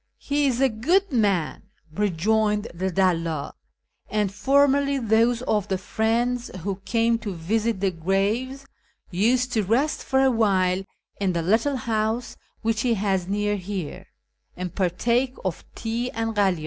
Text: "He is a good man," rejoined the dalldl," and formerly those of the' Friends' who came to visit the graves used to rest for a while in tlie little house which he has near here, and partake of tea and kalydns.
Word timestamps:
"He 0.31 0.47
is 0.47 0.59
a 0.59 0.67
good 0.67 1.11
man," 1.11 1.61
rejoined 1.93 2.67
the 2.73 2.89
dalldl," 2.91 3.51
and 4.09 4.33
formerly 4.33 4.97
those 4.97 5.43
of 5.43 5.67
the' 5.67 5.77
Friends' 5.93 6.49
who 6.63 6.77
came 6.85 7.19
to 7.19 7.35
visit 7.35 7.81
the 7.81 7.91
graves 7.91 8.65
used 9.11 9.53
to 9.53 9.61
rest 9.61 10.03
for 10.03 10.19
a 10.23 10.31
while 10.31 10.81
in 11.19 11.33
tlie 11.33 11.45
little 11.45 11.77
house 11.77 12.35
which 12.63 12.81
he 12.81 12.95
has 12.95 13.27
near 13.27 13.57
here, 13.57 14.07
and 14.57 14.73
partake 14.73 15.35
of 15.45 15.63
tea 15.75 16.09
and 16.13 16.35
kalydns. 16.35 16.59